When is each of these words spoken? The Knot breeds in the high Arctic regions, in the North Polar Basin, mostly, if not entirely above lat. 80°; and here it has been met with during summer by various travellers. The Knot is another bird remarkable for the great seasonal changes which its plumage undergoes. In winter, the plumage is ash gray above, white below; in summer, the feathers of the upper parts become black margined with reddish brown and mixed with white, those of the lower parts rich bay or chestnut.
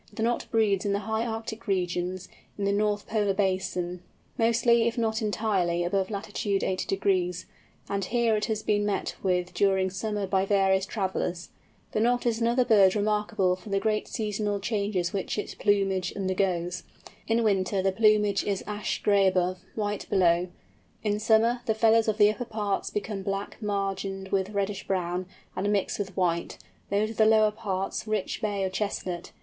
The 0.11 0.23
Knot 0.23 0.47
breeds 0.49 0.83
in 0.83 0.93
the 0.93 1.01
high 1.05 1.27
Arctic 1.27 1.67
regions, 1.67 2.27
in 2.57 2.63
the 2.65 2.71
North 2.71 3.05
Polar 3.07 3.35
Basin, 3.35 4.01
mostly, 4.35 4.87
if 4.87 4.97
not 4.97 5.21
entirely 5.21 5.83
above 5.83 6.09
lat. 6.09 6.23
80°; 6.23 7.45
and 7.87 8.05
here 8.05 8.35
it 8.35 8.45
has 8.45 8.63
been 8.63 8.83
met 8.83 9.13
with 9.21 9.53
during 9.53 9.91
summer 9.91 10.25
by 10.25 10.43
various 10.43 10.87
travellers. 10.87 11.49
The 11.91 11.99
Knot 11.99 12.25
is 12.25 12.41
another 12.41 12.65
bird 12.65 12.95
remarkable 12.95 13.55
for 13.55 13.69
the 13.69 13.79
great 13.79 14.07
seasonal 14.07 14.59
changes 14.59 15.13
which 15.13 15.37
its 15.37 15.53
plumage 15.53 16.13
undergoes. 16.15 16.81
In 17.27 17.43
winter, 17.43 17.83
the 17.83 17.91
plumage 17.91 18.43
is 18.43 18.63
ash 18.65 19.03
gray 19.03 19.27
above, 19.27 19.59
white 19.75 20.09
below; 20.09 20.47
in 21.03 21.19
summer, 21.19 21.61
the 21.67 21.75
feathers 21.75 22.07
of 22.07 22.17
the 22.17 22.31
upper 22.31 22.45
parts 22.45 22.89
become 22.89 23.21
black 23.21 23.61
margined 23.61 24.29
with 24.29 24.49
reddish 24.49 24.87
brown 24.87 25.27
and 25.55 25.71
mixed 25.71 25.99
with 25.99 26.17
white, 26.17 26.57
those 26.89 27.11
of 27.11 27.17
the 27.17 27.25
lower 27.27 27.51
parts 27.51 28.07
rich 28.07 28.41
bay 28.41 28.63
or 28.63 28.69
chestnut. 28.71 29.31